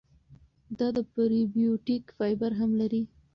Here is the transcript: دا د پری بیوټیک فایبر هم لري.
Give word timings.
دا 0.77 0.87
د 0.95 0.97
پری 1.11 1.41
بیوټیک 1.53 2.03
فایبر 2.17 2.51
هم 2.59 2.71
لري. 2.81 3.03